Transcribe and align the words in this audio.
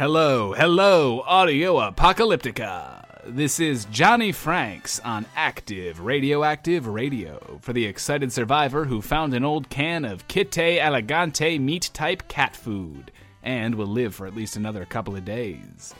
Hello, 0.00 0.54
hello, 0.54 1.22
Audio 1.26 1.74
Apocalyptica. 1.74 3.04
This 3.26 3.60
is 3.60 3.84
Johnny 3.84 4.32
Franks 4.32 4.98
on 5.00 5.26
Active 5.36 6.00
Radioactive 6.00 6.86
Radio 6.86 7.58
for 7.60 7.74
the 7.74 7.84
excited 7.84 8.32
survivor 8.32 8.86
who 8.86 9.02
found 9.02 9.34
an 9.34 9.44
old 9.44 9.68
can 9.68 10.06
of 10.06 10.26
Kitte 10.26 10.78
Elegante 10.80 11.58
meat 11.58 11.90
type 11.92 12.26
cat 12.28 12.56
food 12.56 13.12
and 13.42 13.74
will 13.74 13.88
live 13.88 14.14
for 14.14 14.26
at 14.26 14.34
least 14.34 14.56
another 14.56 14.86
couple 14.86 15.14
of 15.16 15.26
days. 15.26 15.94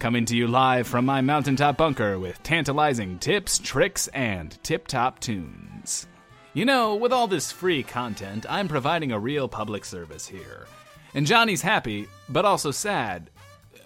Coming 0.00 0.24
to 0.24 0.36
you 0.36 0.48
live 0.48 0.88
from 0.88 1.06
my 1.06 1.20
mountaintop 1.20 1.76
bunker 1.76 2.18
with 2.18 2.42
tantalizing 2.42 3.20
tips, 3.20 3.60
tricks, 3.60 4.08
and 4.08 4.60
tip 4.64 4.88
top 4.88 5.20
tunes. 5.20 6.08
You 6.54 6.64
know, 6.64 6.96
with 6.96 7.12
all 7.12 7.28
this 7.28 7.52
free 7.52 7.84
content, 7.84 8.46
I'm 8.48 8.66
providing 8.66 9.12
a 9.12 9.18
real 9.20 9.46
public 9.46 9.84
service 9.84 10.26
here. 10.26 10.66
And 11.14 11.24
Johnny's 11.24 11.62
happy, 11.62 12.08
but 12.28 12.44
also 12.44 12.72
sad. 12.72 13.30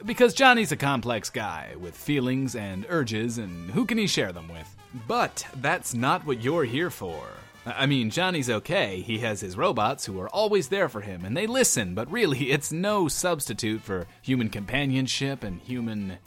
Because 0.05 0.33
Johnny's 0.33 0.71
a 0.71 0.77
complex 0.77 1.29
guy 1.29 1.75
with 1.79 1.97
feelings 1.97 2.55
and 2.55 2.87
urges, 2.89 3.39
and 3.39 3.71
who 3.71 3.85
can 3.85 3.99
he 3.99 4.07
share 4.07 4.33
them 4.33 4.49
with? 4.49 4.77
But 5.07 5.45
that's 5.57 5.93
not 5.93 6.25
what 6.25 6.43
you're 6.43 6.65
here 6.65 6.91
for. 6.91 7.23
I 7.67 7.87
mean, 7.87 8.11
Johnny's 8.11 8.49
okay. 8.49 9.01
He 9.01 9.19
has 9.19 9.41
his 9.41 9.57
robots 9.57 10.07
who 10.07 10.21
are 10.21 10.29
always 10.29 10.69
there 10.69 10.89
for 10.89 11.01
him, 11.01 11.25
and 11.25 11.37
they 11.37 11.47
listen, 11.47 11.95
but 11.95 12.11
really, 12.11 12.51
it's 12.51 12.73
no 12.73 13.09
substitute 13.09 13.83
for 13.83 14.07
human 14.23 14.49
companionship 14.49 15.43
and 15.43 15.61
human 15.61 16.19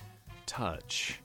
touch. 0.46 1.20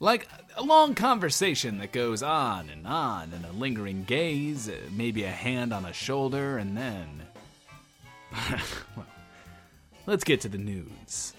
Like 0.00 0.28
a 0.56 0.62
long 0.62 0.94
conversation 0.94 1.78
that 1.78 1.92
goes 1.92 2.22
on 2.22 2.70
and 2.70 2.86
on, 2.86 3.32
and 3.32 3.44
a 3.44 3.52
lingering 3.52 4.04
gaze, 4.04 4.68
uh, 4.68 4.76
maybe 4.92 5.24
a 5.24 5.30
hand 5.30 5.72
on 5.72 5.84
a 5.84 5.92
shoulder, 5.92 6.58
and 6.58 6.76
then. 6.76 7.22
well, 8.96 9.06
let's 10.06 10.24
get 10.24 10.40
to 10.42 10.48
the 10.48 10.58
news. 10.58 11.32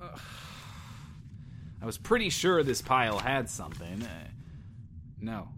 I 1.82 1.86
was 1.86 1.98
pretty 1.98 2.30
sure 2.30 2.62
this 2.62 2.82
pile 2.82 3.18
had 3.18 3.48
something. 3.48 4.02
Uh, 4.02 4.28
no. 5.20 5.48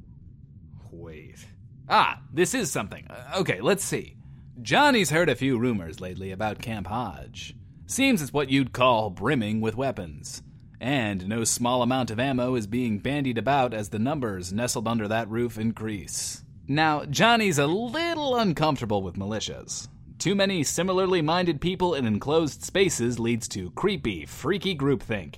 Wait. 0.90 1.46
Ah, 1.88 2.20
this 2.32 2.54
is 2.54 2.70
something. 2.70 3.06
Uh, 3.08 3.38
okay, 3.40 3.60
let's 3.60 3.84
see. 3.84 4.16
Johnny's 4.60 5.10
heard 5.10 5.28
a 5.28 5.36
few 5.36 5.58
rumors 5.58 6.00
lately 6.00 6.32
about 6.32 6.60
Camp 6.60 6.86
Hodge. 6.88 7.54
Seems 7.86 8.20
it's 8.20 8.32
what 8.32 8.50
you'd 8.50 8.72
call 8.72 9.08
brimming 9.08 9.60
with 9.60 9.76
weapons. 9.76 10.42
And 10.80 11.28
no 11.28 11.44
small 11.44 11.82
amount 11.82 12.10
of 12.10 12.20
ammo 12.20 12.54
is 12.54 12.66
being 12.66 12.98
bandied 12.98 13.38
about 13.38 13.72
as 13.72 13.88
the 13.88 13.98
numbers 13.98 14.52
nestled 14.52 14.86
under 14.86 15.08
that 15.08 15.28
roof 15.28 15.58
increase. 15.58 16.44
Now, 16.66 17.04
Johnny's 17.06 17.58
a 17.58 17.66
little 17.66 18.36
uncomfortable 18.36 19.02
with 19.02 19.16
militias. 19.16 19.88
Too 20.18 20.34
many 20.34 20.64
similarly 20.64 21.22
minded 21.22 21.60
people 21.60 21.94
in 21.94 22.04
enclosed 22.04 22.64
spaces 22.64 23.20
leads 23.20 23.46
to 23.48 23.70
creepy, 23.70 24.26
freaky 24.26 24.76
groupthink. 24.76 25.36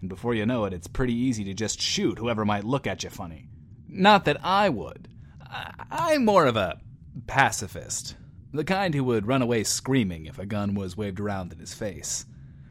And 0.00 0.08
before 0.08 0.34
you 0.34 0.46
know 0.46 0.64
it, 0.66 0.72
it's 0.72 0.86
pretty 0.86 1.14
easy 1.14 1.42
to 1.44 1.52
just 1.52 1.80
shoot 1.80 2.18
whoever 2.18 2.44
might 2.44 2.62
look 2.64 2.86
at 2.86 3.02
you 3.02 3.10
funny. 3.10 3.48
Not 3.88 4.24
that 4.26 4.38
I 4.44 4.68
would. 4.68 5.08
I- 5.42 5.72
I'm 5.90 6.24
more 6.24 6.46
of 6.46 6.56
a 6.56 6.80
pacifist. 7.26 8.14
The 8.52 8.62
kind 8.62 8.94
who 8.94 9.02
would 9.04 9.26
run 9.26 9.42
away 9.42 9.64
screaming 9.64 10.26
if 10.26 10.38
a 10.38 10.46
gun 10.46 10.74
was 10.74 10.96
waved 10.96 11.18
around 11.18 11.52
in 11.52 11.58
his 11.58 11.74
face. 11.74 12.24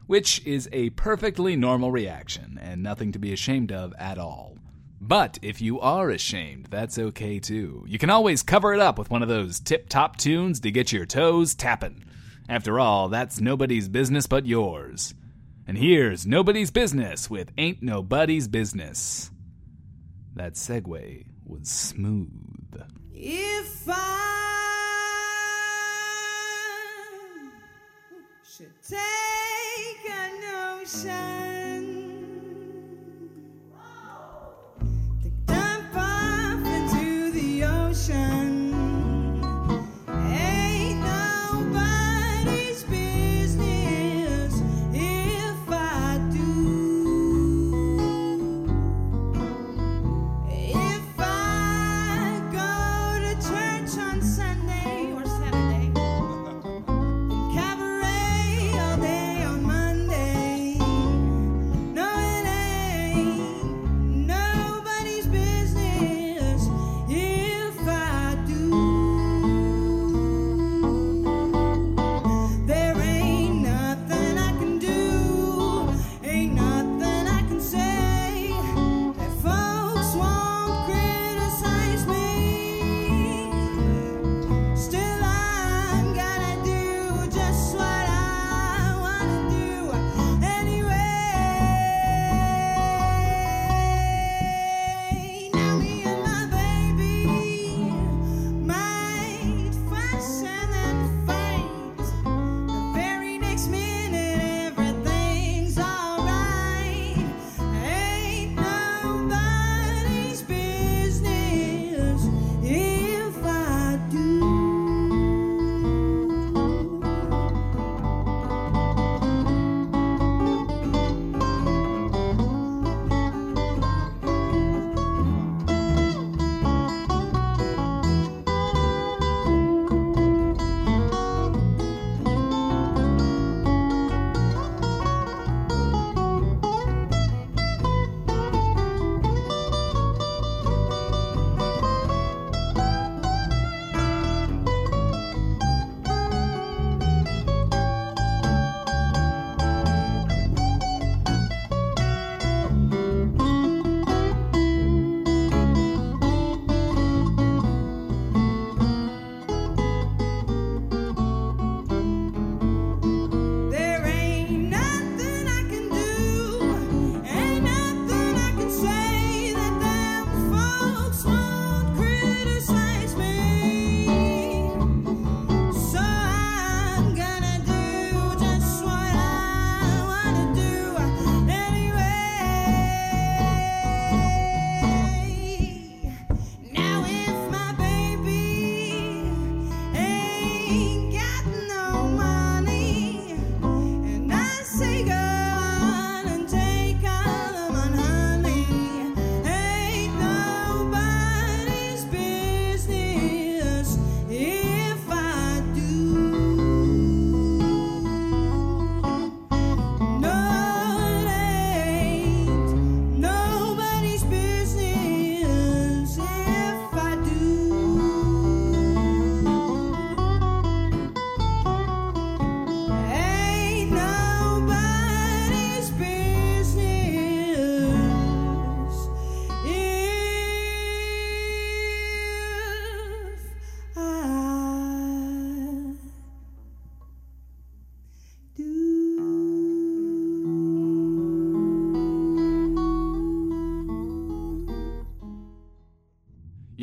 Which 0.06 0.44
is 0.46 0.68
a 0.72 0.90
perfectly 0.90 1.56
normal 1.56 1.92
reaction 1.92 2.58
and 2.60 2.82
nothing 2.82 3.12
to 3.12 3.18
be 3.18 3.34
ashamed 3.34 3.70
of 3.70 3.92
at 3.98 4.16
all. 4.18 4.56
But 5.00 5.38
if 5.40 5.62
you 5.62 5.80
are 5.80 6.10
ashamed, 6.10 6.66
that's 6.70 6.98
okay 6.98 7.38
too. 7.38 7.84
You 7.88 7.98
can 7.98 8.10
always 8.10 8.42
cover 8.42 8.74
it 8.74 8.80
up 8.80 8.98
with 8.98 9.10
one 9.10 9.22
of 9.22 9.28
those 9.28 9.58
tip 9.58 9.88
top 9.88 10.16
tunes 10.16 10.60
to 10.60 10.70
get 10.70 10.92
your 10.92 11.06
toes 11.06 11.54
tapping. 11.54 12.04
After 12.50 12.78
all, 12.78 13.08
that's 13.08 13.40
nobody's 13.40 13.88
business 13.88 14.26
but 14.26 14.44
yours. 14.44 15.14
And 15.66 15.78
here's 15.78 16.26
Nobody's 16.26 16.70
Business 16.72 17.30
with 17.30 17.52
Ain't 17.56 17.80
Nobody's 17.80 18.48
Business. 18.48 19.30
That 20.34 20.54
segue 20.54 21.26
was 21.46 21.68
smooth. 21.68 22.82
If 23.14 23.84
I 23.86 24.40
should 28.42 28.72
take 28.82 30.10
a 30.10 30.28
notion 30.76 31.59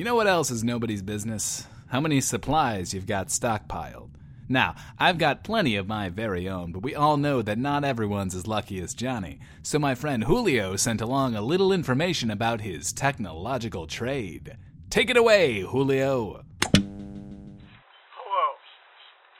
know 0.07 0.15
what 0.15 0.25
else 0.25 0.49
is 0.49 0.63
nobody's 0.63 1.01
business? 1.01 1.67
How 1.87 1.99
many 1.99 2.21
supplies 2.21 2.93
you've 2.93 3.05
got 3.05 3.27
stockpiled. 3.27 4.11
Now, 4.47 4.73
I've 4.97 5.17
got 5.17 5.43
plenty 5.43 5.75
of 5.75 5.85
my 5.85 6.07
very 6.07 6.47
own, 6.47 6.71
but 6.71 6.81
we 6.81 6.95
all 6.95 7.17
know 7.17 7.41
that 7.41 7.57
not 7.57 7.83
everyone's 7.83 8.33
as 8.33 8.47
lucky 8.47 8.79
as 8.79 8.93
Johnny. 8.93 9.41
So 9.63 9.79
my 9.79 9.95
friend 9.95 10.23
Julio 10.23 10.77
sent 10.77 11.01
along 11.01 11.35
a 11.35 11.41
little 11.41 11.73
information 11.73 12.31
about 12.31 12.61
his 12.61 12.93
technological 12.93 13.85
trade. 13.85 14.55
Take 14.89 15.09
it 15.09 15.17
away, 15.17 15.59
Julio. 15.59 16.45
Hello. 16.71 18.45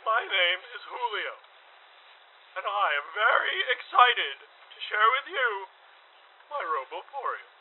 My 0.04 0.22
name 0.28 0.60
is 0.76 0.84
Julio. 0.84 1.34
And 2.60 2.68
I 2.68 2.88
am 3.00 3.08
very 3.16 3.58
excited 3.72 4.36
to 4.44 4.78
share 4.84 5.08
with 5.16 5.32
you 5.32 5.48
my 6.52 6.60
Roboporium. 6.60 7.56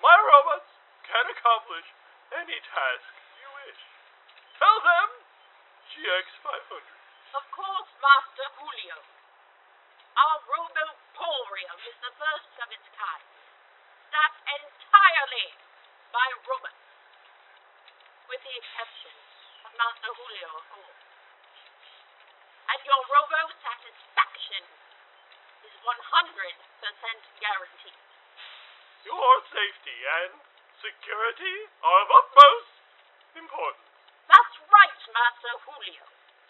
My 0.00 0.16
robots 0.16 0.75
can 1.06 1.26
accomplish 1.30 1.86
any 2.34 2.58
task 2.66 3.06
you 3.38 3.48
wish. 3.62 3.80
Tell 4.58 4.78
them 4.82 5.08
GX500. 5.94 6.82
Of 7.36 7.44
course, 7.54 7.90
Master 8.02 8.48
Julio. 8.58 8.98
Our 10.16 10.38
Roboporium 10.48 11.78
is 11.86 11.96
the 12.00 12.12
first 12.16 12.52
of 12.58 12.68
its 12.72 12.88
kind. 12.96 13.26
Staffed 14.08 14.42
entirely 14.48 15.48
by 16.10 16.26
robots. 16.48 16.84
With 18.26 18.42
the 18.42 18.54
exception 18.58 19.14
of 19.68 19.70
Master 19.78 20.10
Julio, 20.10 20.50
of 20.56 20.66
course. 20.74 21.00
And 22.66 22.80
your 22.82 23.02
robo 23.06 23.42
satisfaction 23.62 24.64
is 25.70 25.74
100% 25.86 25.86
guaranteed. 27.38 28.00
Your 29.06 29.32
safety 29.54 29.98
and 30.24 30.34
security 30.80 31.56
are 31.80 32.00
of 32.04 32.08
utmost 32.10 32.72
importance. 33.36 33.86
That's 34.28 34.56
right, 34.68 35.00
Master 35.12 35.54
Julio. 35.64 36.04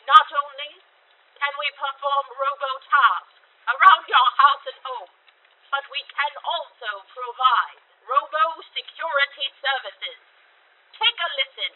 Not 0.06 0.28
only 0.44 0.72
can 1.36 1.52
we 1.60 1.68
perform 1.76 2.24
robo 2.32 2.72
tasks 2.86 3.36
around 3.68 4.02
your 4.08 4.28
house 4.40 4.64
and 4.70 4.80
home, 4.86 5.12
but 5.70 5.84
we 5.92 6.00
can 6.08 6.32
also 6.42 6.90
provide 7.10 7.78
robo 8.06 8.44
security 8.72 9.46
services. 9.60 10.18
Take 10.96 11.18
a 11.20 11.30
listen. 11.36 11.72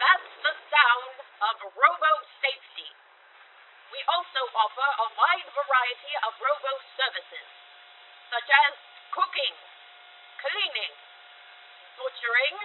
That's 0.00 0.30
the 0.42 0.54
sound 0.72 1.16
of 1.20 1.56
robo 1.76 2.12
safety. 2.40 2.90
We 3.92 4.00
also 4.08 4.42
offer 4.56 4.88
a 5.02 5.06
wide 5.18 5.50
variety 5.80 6.12
of 6.28 6.36
robo 6.36 6.72
services, 6.92 7.48
such 8.28 8.48
as 8.68 8.72
cooking, 9.16 9.56
cleaning, 10.44 10.92
butchering, 11.96 12.56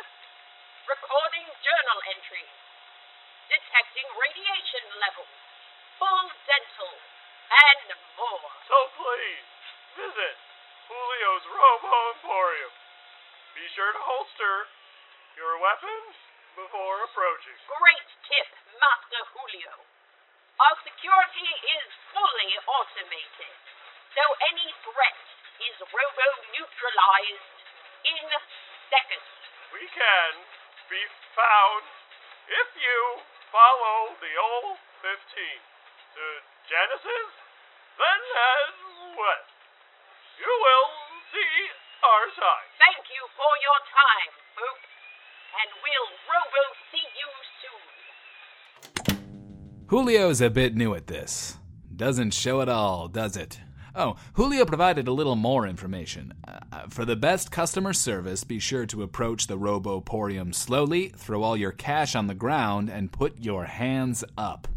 recording 0.84 1.48
journal 1.64 2.00
entries, 2.12 2.52
detecting 3.48 4.04
radiation 4.20 4.84
levels, 5.00 5.32
full 5.96 6.28
dental, 6.44 6.92
and 7.72 7.88
more. 8.20 8.52
So 8.68 8.80
please, 9.00 9.48
visit 9.96 10.36
Julio's 10.92 11.46
Robo 11.56 12.20
Emporium. 12.20 12.74
Be 13.56 13.64
sure 13.80 13.96
to 13.96 14.02
holster 14.04 14.56
your 15.40 15.56
weapons 15.64 16.20
before 16.60 17.00
approaching. 17.08 17.56
Great 17.80 18.08
tip, 18.28 18.50
Master 18.76 19.24
Julio. 19.32 19.95
Our 20.56 20.76
security 20.88 21.52
is 21.68 21.88
fully 22.16 22.52
automated, 22.64 23.56
so 24.16 24.24
any 24.56 24.72
threat 24.88 25.20
is 25.68 25.76
robo 25.84 26.28
neutralized 26.56 27.48
in 28.08 28.24
seconds. 28.88 29.32
We 29.76 29.84
can 29.92 30.32
be 30.88 31.04
found 31.36 31.84
if 32.48 32.70
you 32.72 33.00
follow 33.52 34.16
the 34.24 34.34
old 34.40 34.80
15 35.04 35.12
to 35.12 36.26
Genesis, 36.72 37.30
then 38.00 38.20
head 38.40 38.72
west. 39.12 39.60
You 40.40 40.48
will 40.56 40.90
see 41.36 41.56
our 42.00 42.26
sign. 42.32 42.68
Thank 42.80 43.12
you 43.12 43.28
for 43.36 43.52
your 43.60 43.80
time, 43.92 44.32
folks, 44.56 44.92
and 45.52 45.70
we'll 45.84 46.12
robo 46.32 46.64
see 46.96 47.08
you 47.12 47.30
soon. 47.60 49.15
Julio's 49.96 50.42
a 50.42 50.50
bit 50.50 50.76
new 50.76 50.94
at 50.94 51.08
this. 51.08 51.56
Doesn't 51.96 52.34
show 52.34 52.60
it 52.60 52.68
all, 52.68 53.08
does 53.08 53.38
it? 53.38 53.62
Oh, 53.96 54.18
Julio 54.34 54.66
provided 54.66 55.08
a 55.08 55.14
little 55.14 55.38
more 55.38 55.66
information. 55.66 56.34
Uh, 56.46 56.88
for 56.90 57.06
the 57.06 57.16
best 57.16 57.50
customer 57.50 57.94
service, 57.94 58.44
be 58.44 58.60
sure 58.60 58.86
to 58.88 59.04
approach 59.04 59.48
the 59.48 59.58
Roboporium 59.58 60.54
slowly, 60.54 61.14
throw 61.16 61.44
all 61.44 61.56
your 61.56 61.72
cash 61.72 62.14
on 62.14 62.28
the 62.28 62.36
ground, 62.36 62.90
and 62.90 63.14
put 63.14 63.40
your 63.42 63.64
hands 63.64 64.26
up. 64.38 64.68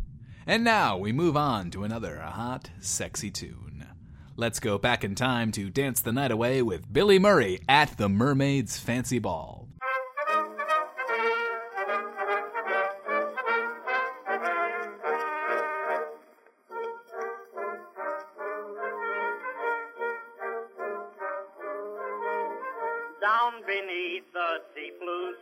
And 0.46 0.62
now 0.62 0.96
we 0.96 1.10
move 1.10 1.36
on 1.36 1.72
to 1.72 1.82
another 1.82 2.20
hot, 2.20 2.70
sexy 2.78 3.32
tune. 3.32 3.88
Let's 4.36 4.60
go 4.60 4.78
back 4.78 5.02
in 5.02 5.16
time 5.16 5.50
to 5.50 5.68
dance 5.68 6.00
the 6.00 6.12
night 6.12 6.30
away 6.30 6.62
with 6.62 6.92
Billy 6.92 7.18
Murray 7.18 7.58
at 7.68 7.96
the 7.96 8.08
Mermaid's 8.08 8.78
Fancy 8.78 9.18
Ball. 9.18 9.67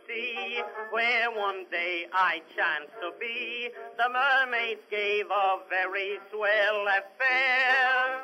Sea, 0.07 0.61
where 0.91 1.31
one 1.31 1.65
day 1.71 2.05
I 2.13 2.41
chanced 2.55 2.93
to 3.01 3.11
be, 3.19 3.69
the 3.97 4.09
mermaids 4.09 4.81
gave 4.89 5.25
a 5.29 5.59
very 5.69 6.19
swell 6.31 6.85
affair. 6.87 8.21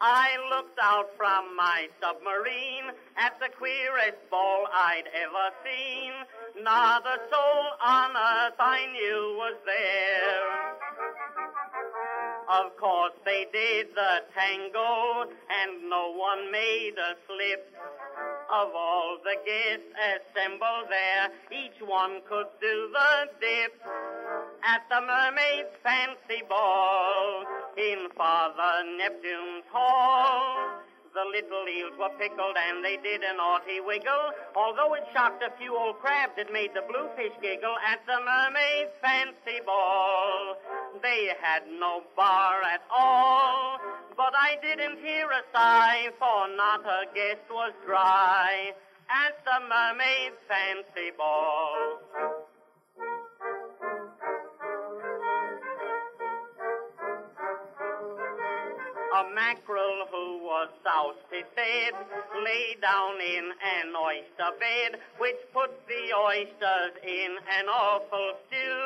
I 0.00 0.36
looked 0.50 0.78
out 0.82 1.10
from 1.16 1.56
my 1.56 1.88
submarine 2.02 2.90
at 3.16 3.38
the 3.38 3.48
queerest 3.56 4.18
ball 4.30 4.66
I'd 4.74 5.06
ever 5.14 5.46
seen. 5.64 6.12
Not 6.64 7.06
a 7.06 7.18
soul 7.30 7.64
on 7.84 8.10
earth 8.10 8.58
I 8.58 8.86
knew 8.92 9.36
was 9.38 9.56
there. 9.64 10.61
Of 12.52 12.76
course 12.76 13.14
they 13.24 13.46
did 13.50 13.94
the 13.94 14.20
tango, 14.36 15.24
and 15.24 15.88
no 15.88 16.12
one 16.12 16.52
made 16.52 16.92
a 16.98 17.16
slip. 17.26 17.74
Of 18.52 18.68
all 18.74 19.16
the 19.24 19.36
guests 19.46 19.88
assembled 19.96 20.90
there, 20.90 21.30
each 21.50 21.80
one 21.80 22.20
could 22.28 22.48
do 22.60 22.90
the 22.92 23.28
dip. 23.40 23.80
At 24.64 24.84
the 24.90 25.00
mermaid's 25.00 25.72
fancy 25.82 26.42
ball 26.46 27.44
in 27.78 28.08
Father 28.14 28.84
Neptune's 28.98 29.64
hall. 29.72 30.81
The 31.14 31.24
little 31.28 31.68
eels 31.68 31.92
were 31.98 32.08
pickled 32.18 32.56
and 32.56 32.82
they 32.82 32.96
did 32.96 33.22
a 33.22 33.36
naughty 33.36 33.80
wiggle. 33.80 34.32
Although 34.56 34.94
it 34.94 35.04
shocked 35.12 35.42
a 35.42 35.52
few 35.58 35.76
old 35.76 35.98
crabs, 36.00 36.32
it 36.38 36.50
made 36.50 36.72
the 36.72 36.80
bluefish 36.88 37.36
giggle 37.42 37.76
at 37.86 38.00
the 38.06 38.18
mermaid's 38.18 38.92
fancy 39.02 39.60
ball. 39.66 40.56
They 41.02 41.30
had 41.42 41.64
no 41.68 42.02
bar 42.16 42.62
at 42.62 42.80
all, 42.90 43.78
but 44.16 44.32
I 44.34 44.56
didn't 44.62 45.04
hear 45.04 45.28
a 45.28 45.42
sigh, 45.52 46.08
for 46.18 46.48
not 46.56 46.80
a 46.86 47.04
guest 47.14 47.44
was 47.50 47.72
dry 47.84 48.72
at 49.10 49.44
the 49.44 49.60
mermaid's 49.68 50.40
fancy 50.48 51.10
ball. 51.16 52.41
Mackerel 59.34 60.06
who 60.10 60.38
was 60.44 60.68
soused, 60.84 61.18
he 61.30 61.42
said, 61.54 61.92
lay 62.44 62.76
down 62.80 63.20
in 63.20 63.50
an 63.50 63.94
oyster 63.96 64.52
bed, 64.58 65.00
which 65.18 65.36
put 65.52 65.70
the 65.86 66.14
oysters 66.16 66.92
in 67.02 67.36
an 67.58 67.68
awful 67.68 68.34
stew. 68.46 68.82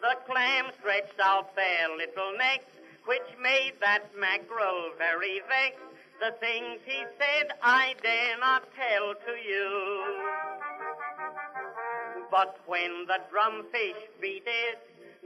The 0.00 0.16
clams 0.26 0.74
stretched 0.80 1.20
out 1.20 1.54
their 1.56 1.88
little 1.96 2.32
necks, 2.38 2.72
which 3.06 3.28
made 3.42 3.72
that 3.80 4.14
mackerel 4.18 4.92
very 4.98 5.40
vexed. 5.48 5.84
The 6.20 6.34
things 6.40 6.80
he 6.84 7.04
said 7.16 7.52
I 7.62 7.94
dare 8.02 8.38
not 8.38 8.64
tell 8.74 9.14
to 9.14 9.32
you. 9.48 10.04
But 12.30 12.58
when 12.66 13.06
the 13.06 13.20
drumfish 13.30 14.02
beat 14.20 14.42
it, 14.44 14.78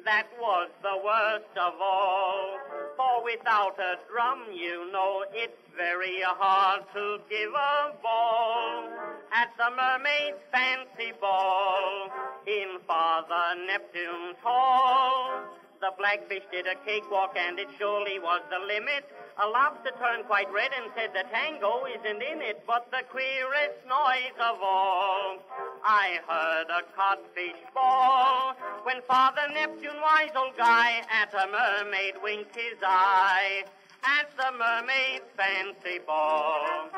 that 0.05 0.27
was 0.41 0.71
the 0.83 0.97
worst 1.05 1.55
of 1.57 1.75
all. 1.81 2.59
For 2.97 3.25
without 3.25 3.79
a 3.79 3.99
drum, 4.11 4.47
you 4.53 4.91
know, 4.93 5.25
it's 5.33 5.57
very 5.77 6.21
hard 6.23 6.83
to 6.95 7.19
give 7.31 7.53
a 7.53 7.95
ball. 8.03 8.89
At 9.33 9.51
the 9.57 9.71
mermaid's 9.71 10.43
fancy 10.51 11.13
ball 11.21 12.11
in 12.47 12.79
Father 12.87 13.61
Neptune's 13.67 14.37
hall. 14.43 15.62
The 15.83 15.91
blackfish 15.99 16.45
did 16.53 16.69
a 16.69 16.77
cakewalk 16.87 17.35
and 17.37 17.59
it 17.59 17.67
surely 17.77 18.21
was 18.21 18.41
the 18.51 18.61
limit. 18.61 19.03
A 19.43 19.49
lobster 19.49 19.91
turned 19.99 20.27
quite 20.27 20.47
red 20.53 20.71
and 20.81 20.93
said 20.95 21.11
the 21.11 21.29
tango 21.29 21.87
isn't 21.87 22.23
in 22.23 22.41
it. 22.41 22.63
But 22.69 22.89
the 22.93 23.03
queerest 23.11 23.83
noise 23.91 24.39
of 24.39 24.63
all, 24.63 25.43
I 25.83 26.21
heard 26.29 26.71
a 26.71 26.83
codfish 26.95 27.59
bawl. 27.75 28.55
When 28.85 29.03
Father 29.09 29.43
Neptune, 29.53 30.01
wise 30.01 30.31
old 30.37 30.57
guy, 30.57 31.03
at 31.11 31.35
a 31.35 31.51
mermaid 31.51 32.15
winked 32.23 32.55
his 32.55 32.79
eye. 32.81 33.65
At 34.05 34.31
the 34.37 34.53
mermaid's 34.57 35.27
fancy 35.37 35.99
ball, 36.07 36.91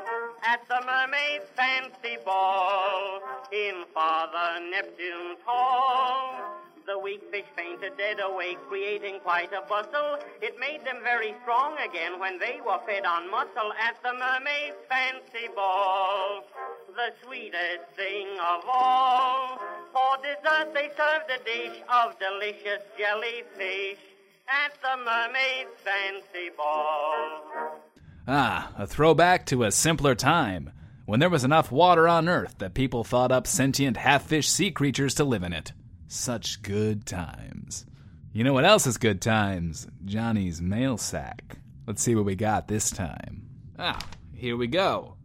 at 0.46 0.60
the 0.68 0.80
mermaid's 0.84 1.48
fancy 1.56 2.18
ball, 2.24 3.20
in 3.50 3.84
Father 3.94 4.60
Neptune's 4.70 5.40
hall. 5.44 6.63
The 6.86 6.98
weak 6.98 7.22
fish 7.30 7.46
fainted 7.56 7.96
dead 7.96 8.20
away, 8.20 8.58
creating 8.68 9.20
quite 9.20 9.50
a 9.54 9.66
bustle. 9.66 10.18
It 10.42 10.60
made 10.60 10.84
them 10.84 10.98
very 11.02 11.34
strong 11.40 11.76
again 11.78 12.20
when 12.20 12.38
they 12.38 12.60
were 12.60 12.78
fed 12.86 13.06
on 13.06 13.30
muscle 13.30 13.72
at 13.80 13.96
the 14.02 14.12
mermaid's 14.12 14.76
fancy 14.86 15.48
ball. 15.56 16.44
The 16.88 17.14
sweetest 17.24 17.88
thing 17.96 18.28
of 18.38 18.64
all. 18.68 19.58
For 19.94 20.18
dessert, 20.20 20.74
they 20.74 20.90
served 20.94 21.30
a 21.30 21.42
dish 21.42 21.80
of 21.88 22.18
delicious 22.18 22.82
jellyfish 22.98 23.98
at 24.46 24.74
the 24.82 24.96
mermaid's 24.98 25.70
fancy 25.80 26.50
ball. 26.54 27.80
Ah, 28.28 28.72
a 28.76 28.86
throwback 28.86 29.46
to 29.46 29.64
a 29.64 29.72
simpler 29.72 30.14
time 30.14 30.70
when 31.06 31.18
there 31.18 31.30
was 31.30 31.44
enough 31.44 31.72
water 31.72 32.06
on 32.06 32.28
Earth 32.28 32.56
that 32.58 32.74
people 32.74 33.04
thought 33.04 33.32
up 33.32 33.46
sentient 33.46 33.96
half 33.96 34.26
fish 34.26 34.50
sea 34.50 34.70
creatures 34.70 35.14
to 35.14 35.24
live 35.24 35.42
in 35.42 35.54
it. 35.54 35.72
Such 36.06 36.62
good 36.62 37.06
times. 37.06 37.86
You 38.32 38.44
know 38.44 38.52
what 38.52 38.64
else 38.64 38.86
is 38.86 38.98
good 38.98 39.20
times? 39.20 39.86
Johnny's 40.04 40.60
mail 40.60 40.96
sack. 40.98 41.58
Let's 41.86 42.02
see 42.02 42.14
what 42.14 42.24
we 42.24 42.34
got 42.34 42.68
this 42.68 42.90
time. 42.90 43.48
Ah, 43.78 43.98
here 44.34 44.56
we 44.56 44.66
go. 44.66 45.16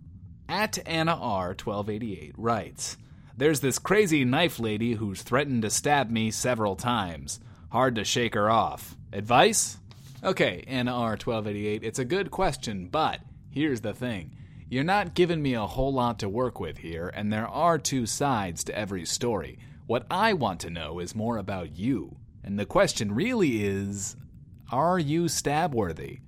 At 0.47 0.79
Anna 0.87 1.15
R 1.15 1.49
1288 1.49 2.33
writes, 2.37 2.97
There's 3.37 3.59
this 3.59 3.79
crazy 3.79 4.25
knife 4.25 4.59
lady 4.59 4.93
who's 4.93 5.21
threatened 5.21 5.61
to 5.61 5.69
stab 5.69 6.09
me 6.09 6.31
several 6.31 6.75
times. 6.75 7.39
Hard 7.71 7.95
to 7.95 8.03
shake 8.03 8.33
her 8.33 8.49
off. 8.49 8.95
Advice? 9.13 9.77
Okay, 10.23 10.63
Anna 10.67 10.91
R 10.91 11.11
1288, 11.11 11.83
it's 11.83 11.99
a 11.99 12.05
good 12.05 12.29
question, 12.29 12.87
but 12.91 13.21
here's 13.51 13.81
the 13.81 13.93
thing. 13.93 14.35
You're 14.69 14.83
not 14.83 15.13
giving 15.13 15.41
me 15.41 15.53
a 15.53 15.65
whole 15.65 15.93
lot 15.93 16.19
to 16.19 16.29
work 16.29 16.59
with 16.59 16.79
here, 16.79 17.07
and 17.07 17.31
there 17.31 17.47
are 17.47 17.77
two 17.77 18.05
sides 18.05 18.63
to 18.65 18.77
every 18.77 19.05
story. 19.05 19.57
What 19.89 20.05
I 20.11 20.33
want 20.33 20.59
to 20.59 20.69
know 20.69 20.99
is 20.99 21.15
more 21.15 21.39
about 21.39 21.75
you. 21.75 22.15
And 22.43 22.59
the 22.59 22.65
question 22.67 23.11
really 23.15 23.65
is 23.65 24.15
are 24.71 24.99
you 24.99 25.27
stab 25.27 25.73
worthy? 25.73 26.19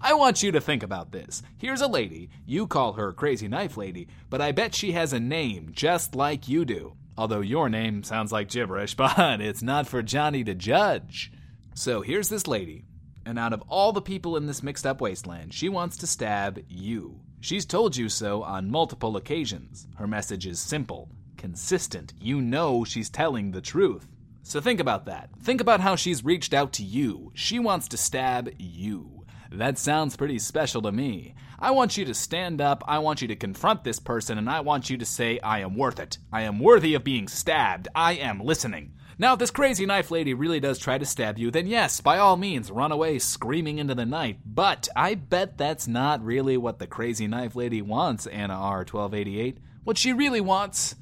I 0.00 0.14
want 0.14 0.42
you 0.42 0.52
to 0.52 0.60
think 0.62 0.82
about 0.82 1.12
this. 1.12 1.42
Here's 1.58 1.82
a 1.82 1.86
lady, 1.86 2.30
you 2.46 2.66
call 2.66 2.94
her 2.94 3.12
Crazy 3.12 3.46
Knife 3.46 3.76
Lady, 3.76 4.08
but 4.30 4.40
I 4.40 4.52
bet 4.52 4.74
she 4.74 4.92
has 4.92 5.12
a 5.12 5.20
name 5.20 5.68
just 5.72 6.14
like 6.14 6.48
you 6.48 6.64
do. 6.64 6.94
Although 7.18 7.42
your 7.42 7.68
name 7.68 8.04
sounds 8.04 8.32
like 8.32 8.48
gibberish, 8.48 8.94
but 8.96 9.42
it's 9.42 9.60
not 9.60 9.86
for 9.86 10.00
Johnny 10.00 10.42
to 10.44 10.54
judge. 10.54 11.30
So 11.74 12.00
here's 12.00 12.30
this 12.30 12.46
lady, 12.46 12.86
and 13.26 13.38
out 13.38 13.52
of 13.52 13.62
all 13.68 13.92
the 13.92 14.00
people 14.00 14.38
in 14.38 14.46
this 14.46 14.62
mixed 14.62 14.86
up 14.86 15.02
wasteland, 15.02 15.52
she 15.52 15.68
wants 15.68 15.98
to 15.98 16.06
stab 16.06 16.64
you. 16.70 17.20
She's 17.42 17.66
told 17.66 17.98
you 17.98 18.08
so 18.08 18.42
on 18.44 18.70
multiple 18.70 19.18
occasions. 19.18 19.88
Her 19.96 20.06
message 20.06 20.46
is 20.46 20.58
simple, 20.58 21.10
consistent. 21.40 22.12
You 22.20 22.42
know 22.42 22.84
she's 22.84 23.08
telling 23.08 23.50
the 23.50 23.62
truth. 23.62 24.06
So 24.42 24.60
think 24.60 24.78
about 24.78 25.06
that. 25.06 25.30
Think 25.42 25.62
about 25.62 25.80
how 25.80 25.96
she's 25.96 26.22
reached 26.22 26.52
out 26.52 26.74
to 26.74 26.84
you. 26.84 27.32
She 27.34 27.58
wants 27.58 27.88
to 27.88 27.96
stab 27.96 28.50
you. 28.58 29.24
That 29.50 29.78
sounds 29.78 30.16
pretty 30.16 30.38
special 30.38 30.82
to 30.82 30.92
me. 30.92 31.34
I 31.58 31.70
want 31.70 31.96
you 31.96 32.04
to 32.04 32.14
stand 32.14 32.60
up, 32.60 32.84
I 32.86 32.98
want 32.98 33.22
you 33.22 33.28
to 33.28 33.36
confront 33.36 33.84
this 33.84 33.98
person, 33.98 34.38
and 34.38 34.48
I 34.50 34.60
want 34.60 34.90
you 34.90 34.98
to 34.98 35.06
say, 35.06 35.40
I 35.40 35.60
am 35.60 35.76
worth 35.76 35.98
it. 35.98 36.18
I 36.30 36.42
am 36.42 36.60
worthy 36.60 36.94
of 36.94 37.04
being 37.04 37.26
stabbed. 37.26 37.88
I 37.94 38.12
am 38.12 38.40
listening. 38.40 38.92
Now, 39.18 39.32
if 39.32 39.38
this 39.38 39.50
crazy 39.50 39.86
knife 39.86 40.10
lady 40.10 40.34
really 40.34 40.60
does 40.60 40.78
try 40.78 40.98
to 40.98 41.04
stab 41.04 41.38
you, 41.38 41.50
then 41.50 41.66
yes, 41.66 42.00
by 42.00 42.18
all 42.18 42.36
means, 42.36 42.70
run 42.70 42.92
away 42.92 43.18
screaming 43.18 43.78
into 43.78 43.94
the 43.94 44.06
night. 44.06 44.40
But 44.46 44.88
I 44.94 45.14
bet 45.14 45.58
that's 45.58 45.88
not 45.88 46.24
really 46.24 46.56
what 46.56 46.78
the 46.78 46.86
crazy 46.86 47.26
knife 47.26 47.56
lady 47.56 47.82
wants, 47.82 48.26
Anna 48.26 48.54
R1288. 48.54 49.56
What 49.84 49.98
she 49.98 50.12
really 50.12 50.40
wants 50.40 50.96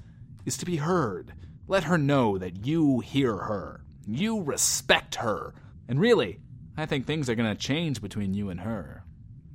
is 0.46 0.56
to 0.58 0.66
be 0.66 0.76
heard. 0.76 1.32
Let 1.66 1.84
her 1.84 1.98
know 1.98 2.38
that 2.38 2.64
you 2.64 3.00
hear 3.00 3.36
her. 3.36 3.84
You 4.06 4.42
respect 4.42 5.16
her. 5.16 5.54
And 5.88 6.00
really, 6.00 6.40
I 6.76 6.86
think 6.86 7.06
things 7.06 7.28
are 7.28 7.34
going 7.34 7.54
to 7.54 7.60
change 7.60 8.00
between 8.00 8.34
you 8.34 8.50
and 8.50 8.60
her. 8.60 9.04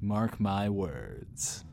Mark 0.01 0.39
my 0.39 0.69
words. 0.69 1.63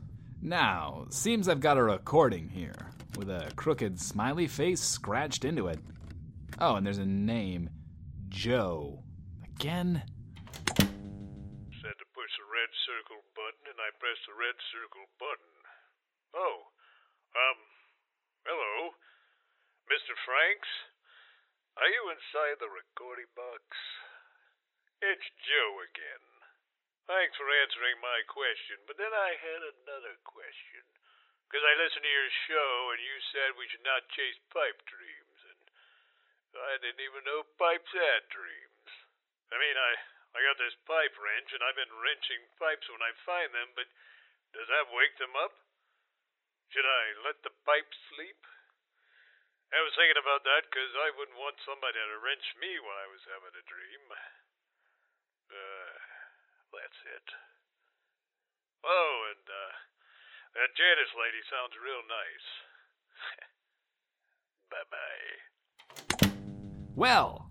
Now, 0.41 1.05
seems 1.09 1.47
I've 1.47 1.59
got 1.59 1.77
a 1.77 1.83
recording 1.83 2.49
here 2.49 2.91
with 3.17 3.29
a 3.29 3.51
crooked 3.55 3.99
smiley 3.99 4.47
face 4.47 4.81
scratched 4.81 5.45
into 5.45 5.67
it. 5.67 5.79
Oh, 6.59 6.75
and 6.75 6.85
there's 6.85 6.97
a 6.97 7.05
name 7.05 7.69
Joe. 8.29 9.03
Again? 9.43 10.01
Said 10.77 10.87
to 10.87 12.07
push 12.15 12.33
the 12.39 12.47
red 12.49 12.71
circle 12.87 13.21
button, 13.35 13.65
and 13.69 13.77
I 13.77 13.91
pressed 13.99 14.25
the 14.25 14.33
red 14.39 14.55
circle 14.71 15.05
button. 15.19 15.53
Oh, 16.33 16.57
um, 17.35 17.59
hello. 18.47 18.95
Mr. 19.91 20.15
Franks? 20.23 20.71
Are 21.75 21.91
you 21.91 22.15
inside 22.15 22.63
the 22.63 22.71
recording 22.71 23.27
box? 23.35 23.59
It's 25.03 25.27
Joe 25.43 25.83
again. 25.83 26.25
Thanks 27.11 27.35
for 27.35 27.43
answering 27.43 27.99
my 27.99 28.23
question, 28.31 28.79
but 28.87 28.95
then 28.95 29.11
I 29.11 29.35
had 29.35 29.59
another 29.59 30.15
question. 30.23 30.87
Because 31.43 31.67
I 31.67 31.75
listened 31.75 32.07
to 32.07 32.15
your 32.23 32.31
show 32.47 32.71
and 32.95 33.03
you 33.03 33.15
said 33.35 33.59
we 33.59 33.67
should 33.67 33.83
not 33.83 34.07
chase 34.15 34.39
pipe 34.55 34.79
dreams, 34.87 35.39
and 35.51 35.59
I 36.55 36.79
didn't 36.79 37.03
even 37.03 37.27
know 37.27 37.43
pipes 37.59 37.91
had 37.91 38.31
dreams. 38.31 38.87
I 39.51 39.59
mean, 39.59 39.75
I, 39.75 39.91
I 40.31 40.39
got 40.39 40.55
this 40.55 40.79
pipe 40.87 41.19
wrench 41.19 41.51
and 41.51 41.59
I've 41.67 41.75
been 41.75 41.99
wrenching 41.99 42.39
pipes 42.55 42.87
when 42.87 43.03
I 43.03 43.11
find 43.27 43.51
them, 43.51 43.75
but 43.75 43.91
does 44.55 44.71
that 44.71 44.87
wake 44.95 45.19
them 45.19 45.35
up? 45.35 45.51
Should 46.71 46.87
I 46.87 47.27
let 47.27 47.43
the 47.43 47.51
pipe 47.67 47.91
sleep? 48.15 48.39
I 49.71 49.79
was 49.79 49.95
thinking 49.95 50.19
about 50.19 50.43
that 50.43 50.67
because 50.67 50.91
I 50.99 51.15
wouldn't 51.15 51.39
want 51.39 51.55
somebody 51.63 51.95
to 51.95 52.19
wrench 52.19 52.43
me 52.59 52.75
when 52.83 52.97
I 52.99 53.07
was 53.07 53.23
having 53.23 53.55
a 53.55 53.63
dream. 53.63 54.03
Uh, 55.47 55.95
that's 56.75 56.99
it. 57.07 57.27
Oh, 58.83 59.31
and 59.31 59.45
uh, 59.47 59.71
that 60.59 60.75
Janice 60.75 61.15
lady 61.15 61.41
sounds 61.47 61.75
real 61.79 62.03
nice. 62.03 62.47
bye 64.75 64.87
bye. 64.91 65.51
Well, 66.95 67.49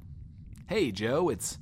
hey, 0.68 0.92
Joe, 0.92 1.30
it's 1.30 1.56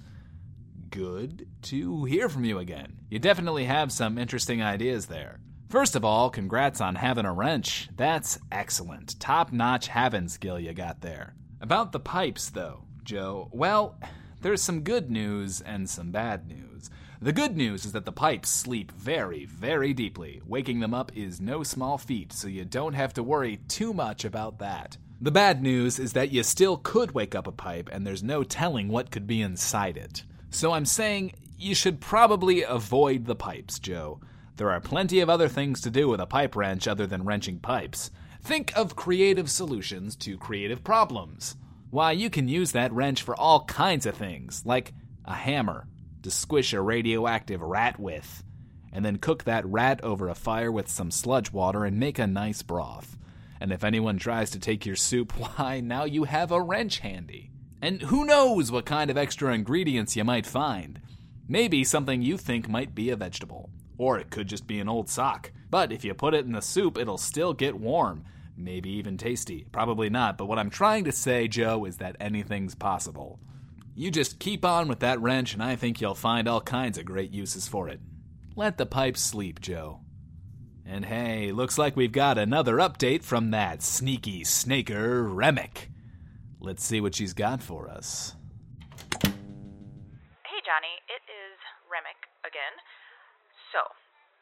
good 0.91 1.47
to 1.63 2.05
hear 2.05 2.29
from 2.29 2.45
you 2.45 2.59
again. 2.59 2.99
You 3.09 3.19
definitely 3.19 3.67
have 3.67 3.93
some 3.93 4.19
interesting 4.19 4.63
ideas 4.63 5.07
there. 5.07 5.41
First 5.69 5.97
of 5.97 6.05
all, 6.05 6.31
congrats 6.31 6.81
on 6.81 6.95
having 6.95 7.27
a 7.27 7.33
wrench. 7.33 7.91
That's 7.95 8.39
excellent. 8.51 9.21
Top 9.21 9.53
notch 9.53 9.89
having 9.89 10.29
skill 10.29 10.59
you 10.59 10.73
got 10.73 11.03
there. 11.03 11.35
About 11.61 11.93
the 11.93 12.01
pipes, 12.01 12.49
though, 12.49 12.85
Joe, 13.05 13.51
well, 13.53 14.01
there's 14.41 14.63
some 14.63 14.81
good 14.81 15.11
news 15.11 15.61
and 15.61 15.89
some 15.91 16.11
bad 16.11 16.49
news. 16.49 16.89
The 17.21 17.35
good 17.35 17.55
news 17.55 17.85
is 17.85 17.93
that 17.93 18.07
the 18.07 18.13
pipes 18.13 18.49
sleep 18.49 18.93
very, 18.93 19.45
very 19.45 19.93
deeply. 19.93 20.41
Waking 20.47 20.81
them 20.81 20.95
up 20.95 21.13
is 21.15 21.39
no 21.39 21.63
small 21.63 21.99
feat, 21.99 22.33
so 22.33 22.49
you 22.49 22.65
don't 22.65 22.95
have 22.95 23.13
to 23.15 23.23
worry 23.23 23.59
too 23.69 23.93
much 23.93 24.25
about 24.25 24.61
that. 24.61 24.97
The 25.21 25.31
bad 25.31 25.63
news 25.63 25.99
is 25.99 26.15
that 26.15 26.31
you 26.31 26.45
still 26.45 26.79
could 26.79 27.13
wake 27.13 27.35
up 27.35 27.47
a 27.47 27.53
pipe 27.53 27.91
and 27.93 28.07
there's 28.07 28.23
no 28.23 28.43
telling 28.43 28.89
what 28.89 29.11
could 29.11 29.27
be 29.27 29.43
inside 29.43 29.99
it. 29.99 30.23
So 30.49 30.73
I'm 30.73 30.87
saying 30.87 31.35
you 31.59 31.75
should 31.75 32.01
probably 32.01 32.63
avoid 32.63 33.27
the 33.27 33.35
pipes, 33.35 33.79
Joe. 33.79 34.21
There 34.59 34.73
are 34.73 34.81
plenty 34.81 35.21
of 35.21 35.31
other 35.31 35.47
things 35.47 35.81
to 35.83 35.91
do 35.91 36.09
with 36.09 36.21
a 36.21 36.27
pipe 36.27 36.57
wrench 36.57 36.89
other 36.89 37.07
than 37.07 37.23
wrenching 37.23 37.61
pipes. 37.61 38.11
Think 38.43 38.77
of 38.77 38.97
creative 38.97 39.49
solutions 39.49 40.17
to 40.17 40.37
creative 40.37 40.83
problems. 40.83 41.55
Why, 41.91 42.11
you 42.11 42.29
can 42.29 42.49
use 42.49 42.73
that 42.73 42.93
wrench 42.93 43.23
for 43.23 43.37
all 43.37 43.67
kinds 43.67 44.05
of 44.05 44.17
things, 44.17 44.65
like 44.67 44.95
a 45.25 45.35
hammer 45.35 45.87
to 46.25 46.31
squish 46.33 46.73
a 46.73 46.81
radioactive 46.81 47.63
rat 47.63 48.01
with, 48.01 48.43
and 48.93 49.05
then 49.05 49.19
cook 49.19 49.45
that 49.45 49.65
rat 49.65 50.03
over 50.03 50.29
a 50.29 50.35
fire 50.35 50.73
with 50.73 50.89
some 50.89 51.13
sludge 51.13 51.53
water 51.53 51.85
and 51.85 52.01
make 52.01 52.19
a 52.19 52.27
nice 52.27 52.63
broth. 52.63 53.17
And 53.61 53.73
if 53.73 53.85
anyone 53.85 54.19
tries 54.19 54.51
to 54.51 54.59
take 54.59 54.85
your 54.85 54.97
soup, 54.97 55.33
why, 55.39 55.79
now 55.79 56.03
you 56.03 56.25
have 56.25 56.51
a 56.51 56.61
wrench 56.61 56.99
handy. 56.99 57.53
And 57.81 58.03
who 58.03 58.25
knows 58.25 58.73
what 58.73 58.87
kind 58.87 59.09
of 59.09 59.17
extra 59.17 59.55
ingredients 59.55 60.17
you 60.17 60.25
might 60.25 60.47
find? 60.47 61.01
Maybe 61.47 61.85
something 61.85 62.23
you 62.23 62.37
think 62.37 62.69
might 62.69 62.93
be 62.93 63.11
a 63.11 63.17
vegetable. 63.17 63.71
Or 63.99 64.19
it 64.19 64.31
could 64.31 64.49
just 64.49 64.67
be 64.67 64.81
an 64.81 64.89
old 64.89 65.11
sock. 65.11 65.53
But 65.69 65.93
if 65.93 66.05
you 66.05 66.15
put 66.15 66.35
it 66.35 66.47
in 66.47 66.53
the 66.53 66.63
soup, 66.63 66.97
it'll 66.97 67.19
still 67.19 67.53
get 67.53 67.79
warm. 67.79 68.25
Maybe 68.57 68.91
even 68.91 69.19
tasty. 69.19 69.67
Probably 69.71 70.09
not, 70.09 70.39
but 70.39 70.47
what 70.47 70.59
I'm 70.59 70.71
trying 70.71 71.05
to 71.05 71.13
say, 71.13 71.47
Joe, 71.47 71.85
is 71.85 71.99
that 71.99 72.17
anything's 72.19 72.75
possible. 72.75 73.39
You 73.95 74.11
just 74.11 74.39
keep 74.39 74.65
on 74.65 74.89
with 74.89 75.01
that 75.01 75.21
wrench, 75.21 75.55
and 75.55 75.63
I 75.63 75.77
think 75.77 76.01
you'll 76.01 76.15
find 76.15 76.49
all 76.49 76.61
kinds 76.61 76.99
of 76.99 77.05
great 77.05 77.33
uses 77.33 77.69
for 77.69 77.89
it. 77.89 78.01
Let 78.57 78.79
the 78.79 78.87
pipes 78.87 79.21
sleep, 79.21 79.61
Joe. 79.61 80.01
And 80.87 81.05
hey, 81.05 81.53
looks 81.53 81.77
like 81.79 81.97
we've 81.97 82.13
got 82.13 82.39
another 82.39 82.77
update 82.77 83.23
from 83.23 83.51
that 83.51 83.83
sneaky 83.83 84.43
snaker, 84.45 85.23
Remick. 85.23 85.91
Let's 86.61 86.85
see 86.85 87.01
what 87.01 87.15
she's 87.15 87.35
got 87.35 87.63
for 87.63 87.89
us. 87.89 88.35
Hey, 89.23 89.29
Johnny, 90.65 90.95
it 91.07 91.23
is 91.29 91.59
Remick 91.91 92.27
again. 92.43 92.75
So, 93.75 93.85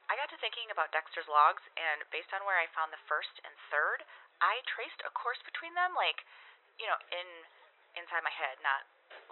I 0.07 0.15
got 0.15 0.31
to 0.31 0.39
thinking 0.39 0.71
about 0.71 0.95
Dexter's 0.95 1.27
logs, 1.27 1.63
and 1.75 2.07
based 2.15 2.31
on 2.31 2.47
where 2.47 2.59
I 2.59 2.71
found 2.71 2.95
the 2.95 3.03
first 3.11 3.33
and 3.43 3.51
third, 3.75 4.07
I 4.39 4.63
traced 4.71 5.03
a 5.03 5.11
course 5.11 5.41
between 5.43 5.75
them, 5.75 5.99
like, 5.99 6.23
you 6.79 6.87
know, 6.87 6.99
in 7.11 7.27
inside 7.97 8.23
my 8.23 8.31
head, 8.31 8.61
not 8.61 8.85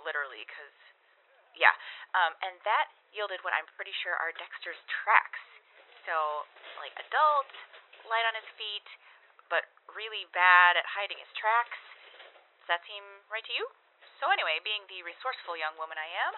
literally, 0.03 0.43
because, 0.49 0.75
yeah. 1.53 1.77
Um, 2.17 2.33
and 2.41 2.57
that 2.65 2.89
yielded 3.13 3.45
what 3.45 3.53
I'm 3.53 3.69
pretty 3.77 3.93
sure 4.01 4.17
are 4.17 4.33
Dexter's 4.35 4.81
tracks. 4.89 5.43
So, 6.09 6.49
like, 6.81 6.97
adult, 6.97 7.53
light 8.09 8.25
on 8.25 8.35
his 8.35 8.49
feet, 8.57 8.89
but 9.53 9.69
really 9.93 10.27
bad 10.33 10.81
at 10.81 10.89
hiding 10.89 11.21
his 11.21 11.31
tracks. 11.37 11.79
Does 12.65 12.69
that 12.73 12.83
seem 12.89 13.05
right 13.29 13.45
to 13.45 13.55
you? 13.55 13.69
So, 14.19 14.33
anyway, 14.33 14.59
being 14.65 14.83
the 14.89 15.05
resourceful 15.05 15.55
young 15.61 15.77
woman 15.77 16.01
I 16.01 16.09
am, 16.25 16.33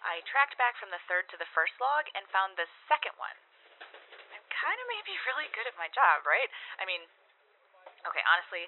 I 0.00 0.24
tracked 0.24 0.56
back 0.56 0.80
from 0.80 0.88
the 0.88 1.02
third 1.04 1.28
to 1.32 1.36
the 1.36 1.48
first 1.52 1.76
log 1.76 2.08
and 2.16 2.24
found 2.32 2.56
the 2.56 2.68
second 2.88 3.12
one. 3.20 3.36
I'm 4.32 4.46
kind 4.48 4.78
of 4.80 4.86
maybe 4.88 5.12
really 5.28 5.48
good 5.52 5.68
at 5.68 5.76
my 5.76 5.88
job, 5.92 6.24
right? 6.24 6.48
I 6.80 6.88
mean, 6.88 7.04
okay, 8.08 8.24
honestly, 8.24 8.64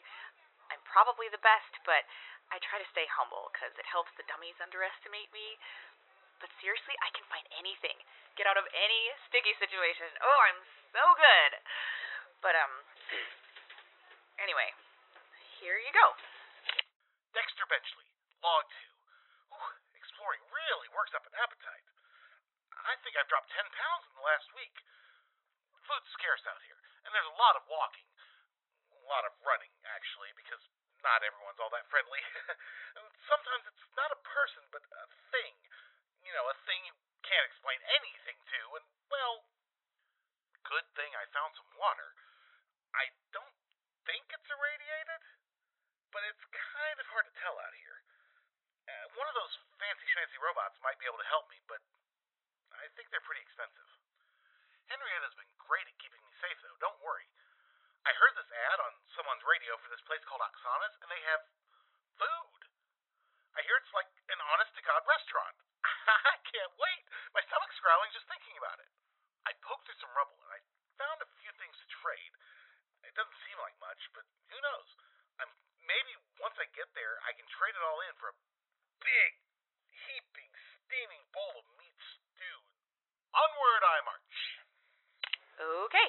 I'm 0.68 0.80
probably 0.88 1.32
the 1.32 1.40
best, 1.40 1.72
but 1.88 2.04
I 2.52 2.60
try 2.60 2.76
to 2.80 2.92
stay 2.92 3.08
humble 3.08 3.48
because 3.52 3.72
it 3.80 3.88
helps 3.88 4.12
the 4.16 4.28
dummies 4.28 4.56
underestimate 4.60 5.32
me. 5.32 5.56
But 6.40 6.52
seriously, 6.58 6.96
I 7.00 7.08
can 7.14 7.24
find 7.30 7.46
anything, 7.54 7.94
get 8.34 8.50
out 8.50 8.58
of 8.58 8.66
any 8.74 9.02
sticky 9.30 9.54
situation. 9.62 10.10
Oh, 10.20 10.40
I'm 10.50 10.60
so 10.90 11.04
good. 11.14 11.52
But, 12.42 12.58
um, 12.58 12.74
anyway, 14.42 14.74
here 15.62 15.78
you 15.78 15.94
go. 15.94 16.06
Dexter 17.32 17.64
Benchley, 17.70 18.04
Log 18.42 18.66
2 18.90 18.91
really 20.72 20.88
works 20.96 21.12
up 21.12 21.28
an 21.28 21.36
appetite. 21.36 21.84
I 22.88 22.96
think 23.04 23.12
I've 23.20 23.28
dropped 23.28 23.52
10 23.52 23.60
pounds 23.60 24.08
in 24.08 24.16
the 24.16 24.24
last 24.24 24.48
week. 24.56 24.72
Food's 25.84 26.08
scarce 26.16 26.40
out 26.48 26.64
here, 26.64 26.80
and 27.04 27.12
there's 27.12 27.28
a 27.28 27.36
lot 27.36 27.60
of 27.60 27.68
walking. 27.68 28.08
A 28.88 29.04
lot 29.04 29.28
of 29.28 29.36
running, 29.44 29.68
actually, 29.84 30.32
because 30.32 30.64
not 31.04 31.20
everyone's 31.20 31.60
all 31.60 31.68
that 31.76 31.84
friendly. 31.92 32.24
Sometimes 33.30 33.68
it's 33.68 33.84
not 33.92 34.16
a 34.16 34.24
person, 34.24 34.64
but 34.72 34.80
a 34.80 35.06
thing. 35.36 35.52
You 36.24 36.32
know, 36.32 36.48
a 36.48 36.56
thing 36.64 36.80
you 36.88 36.96
can't 37.20 37.46
explain 37.52 37.76
anything 38.00 38.38
to, 38.40 38.60
and, 38.80 38.86
well, 39.12 39.44
good 40.64 40.88
thing 40.96 41.12
I 41.12 41.28
found 41.36 41.52
some 41.52 41.68
water. 41.76 42.16
I 42.96 43.12
don't 43.36 43.58
think 44.08 44.24
it's 44.32 44.48
irradiated, 44.48 45.22
but 46.14 46.24
it's 46.24 46.46
kind 46.48 46.96
of 46.96 47.06
hard 47.12 47.28
to 47.28 47.34
tell 47.36 47.60
out 47.60 47.76
here. 47.76 48.00
Uh, 48.92 49.06
one 49.16 49.24
of 49.24 49.36
those 49.36 49.56
fancy 49.80 50.04
schmancy 50.12 50.36
robots 50.36 50.76
might 50.84 51.00
be 51.00 51.08
able 51.08 51.16
to 51.16 51.30
help 51.32 51.48
me, 51.48 51.56
but 51.64 51.80
I 52.76 52.84
think 52.92 53.08
they're 53.08 53.24
pretty 53.24 53.40
expensive. 53.40 53.88
Henrietta's 54.92 55.32
been 55.32 55.48
great 55.56 55.88
at 55.88 55.96
keeping 55.96 56.20
me 56.20 56.32
safe, 56.44 56.58
though. 56.60 56.76
Don't 56.76 57.00
worry. 57.00 57.24
I 58.04 58.12
heard 58.12 58.34
this 58.36 58.50
ad 58.52 58.78
on 58.84 58.92
someone's 59.16 59.46
radio 59.46 59.78
for 59.80 59.88
this 59.88 60.02
place 60.04 60.20
called 60.28 60.44
Oksana's, 60.44 60.92
and 61.00 61.08
they 61.08 61.22
have 61.32 61.40
food. 62.20 62.60
I 63.56 63.64
hear 63.64 63.78
it's 63.80 63.94
like 63.96 64.10
an 64.28 64.40
honest 64.52 64.74
to 64.76 64.82
God 64.84 65.00
restaurant. 65.08 65.56
I 66.34 66.36
can't 66.52 66.74
wait. 66.76 67.04
My 67.32 67.40
stomach's 67.48 67.78
growling 67.80 68.12
just 68.12 68.28
thinking 68.28 68.58
about 68.60 68.76
it. 68.82 68.90
I 69.48 69.56
poked 69.64 69.88
through 69.88 70.00
some 70.02 70.12
rubble, 70.12 70.36
and 70.36 70.52
I 70.52 70.60
found 71.00 71.24
a 71.24 71.30
few 71.40 71.52
things 71.56 71.78
to 71.80 71.86
trade. 72.04 72.32
It 73.06 73.14
doesn't 73.16 73.40
seem 73.46 73.56
like 73.62 73.74
much, 73.80 74.02
but 74.12 74.26
who 74.52 74.58
knows? 74.60 74.88
I'm, 75.40 75.50
maybe 75.86 76.12
once 76.42 76.58
I 76.58 76.66
get 76.74 76.90
there, 76.94 77.18
I 77.26 77.34
can 77.34 77.46
trade 77.54 77.74
it 77.74 77.82
all 77.82 78.00
in 78.06 78.14
for 78.18 78.30
a 78.30 78.36
big, 79.02 79.32
heaping, 80.06 80.52
steaming 80.86 81.24
bowl 81.34 81.54
of 81.58 81.66
meat 81.78 81.98
stew. 81.98 82.58
Onward 83.34 83.82
I 83.82 83.98
march. 84.06 84.38
Okay. 85.58 86.08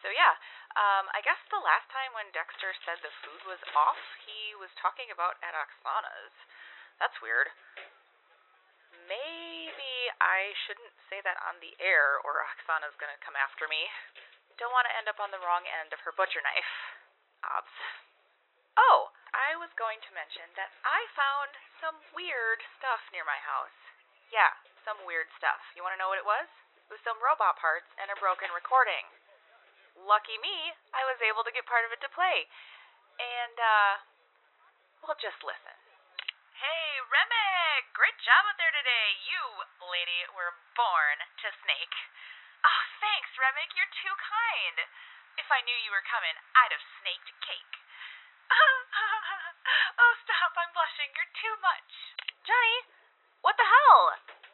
So 0.00 0.08
yeah, 0.08 0.32
um, 0.80 1.12
I 1.12 1.20
guess 1.20 1.36
the 1.52 1.60
last 1.60 1.84
time 1.92 2.16
when 2.16 2.32
Dexter 2.32 2.72
said 2.88 2.96
the 3.04 3.12
food 3.20 3.42
was 3.44 3.60
off, 3.76 4.00
he 4.24 4.56
was 4.56 4.72
talking 4.80 5.12
about 5.12 5.36
at 5.44 5.52
Oksana's. 5.52 6.32
That's 6.96 7.16
weird. 7.20 7.52
Maybe 9.04 9.94
I 10.24 10.56
shouldn't 10.64 10.96
say 11.12 11.20
that 11.20 11.36
on 11.44 11.60
the 11.60 11.76
air, 11.82 12.16
or 12.24 12.40
Oksana's 12.40 12.96
gonna 12.96 13.20
come 13.20 13.36
after 13.36 13.68
me. 13.68 13.92
Don't 14.56 14.72
want 14.72 14.88
to 14.88 14.96
end 14.96 15.08
up 15.08 15.20
on 15.20 15.28
the 15.28 15.42
wrong 15.44 15.68
end 15.68 15.92
of 15.92 16.00
her 16.08 16.16
butcher 16.16 16.40
knife. 16.40 16.72
Obs. 17.44 17.76
Oh, 18.80 19.09
I 19.40 19.56
was 19.56 19.72
going 19.80 19.96
to 20.04 20.12
mention 20.12 20.44
that 20.60 20.68
I 20.84 21.00
found 21.16 21.56
some 21.80 21.96
weird 22.12 22.60
stuff 22.76 23.00
near 23.08 23.24
my 23.24 23.40
house. 23.40 23.72
Yeah, 24.28 24.52
some 24.84 25.00
weird 25.08 25.32
stuff. 25.40 25.56
You 25.72 25.80
want 25.80 25.96
to 25.96 26.00
know 26.00 26.12
what 26.12 26.20
it 26.20 26.28
was? 26.28 26.44
It 26.84 26.92
was 26.92 27.00
some 27.08 27.16
robot 27.24 27.56
parts 27.56 27.88
and 27.96 28.12
a 28.12 28.20
broken 28.20 28.52
recording. 28.52 29.08
Lucky 29.96 30.36
me, 30.44 30.76
I 30.92 31.08
was 31.08 31.16
able 31.24 31.40
to 31.48 31.52
get 31.56 31.64
part 31.64 31.88
of 31.88 31.92
it 31.96 32.04
to 32.04 32.12
play. 32.12 32.44
And, 33.16 33.56
uh, 33.56 33.92
well, 35.08 35.16
just 35.16 35.40
listen. 35.40 35.76
Hey, 36.60 37.00
Remick! 37.08 37.96
Great 37.96 38.20
job 38.20 38.44
out 38.44 38.60
there 38.60 38.76
today. 38.76 39.08
You, 39.24 39.42
lady, 39.88 40.20
were 40.36 40.52
born 40.76 41.16
to 41.40 41.48
snake. 41.64 41.96
Oh, 42.60 42.82
thanks, 43.00 43.32
Remick. 43.40 43.72
You're 43.72 43.96
too 44.04 44.12
kind. 44.20 44.76
If 45.40 45.48
I 45.48 45.64
knew 45.64 45.76
you 45.80 45.96
were 45.96 46.04
coming, 46.04 46.36
I'd 46.52 46.76
have 46.76 46.84
snaked 47.00 47.32
cake. 47.40 47.80
blushing. 51.00 51.16
You're 51.16 51.32
too 51.40 51.56
much. 51.64 51.90
Johnny, 52.44 52.76
what 53.40 53.56
the 53.56 53.64
hell? 53.64 54.02